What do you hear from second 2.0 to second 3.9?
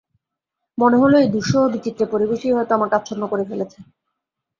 পরিবেশই হয়তো আমাকে আচ্ছন্ন করে ফেলছে।